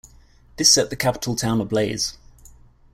This 0.57 0.73
set 0.73 0.89
the 0.89 0.95
capital 0.95 1.35
town 1.35 1.61
ablaze. 1.61 2.17